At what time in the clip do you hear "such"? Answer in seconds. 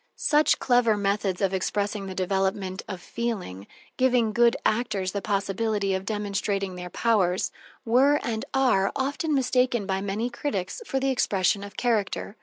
0.15-0.57